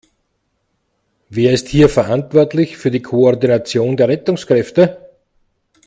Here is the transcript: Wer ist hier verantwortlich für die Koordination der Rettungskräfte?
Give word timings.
Wer 1.29 1.53
ist 1.53 1.67
hier 1.67 1.87
verantwortlich 1.87 2.75
für 2.75 2.89
die 2.89 3.03
Koordination 3.03 3.97
der 3.97 4.07
Rettungskräfte? 4.07 5.11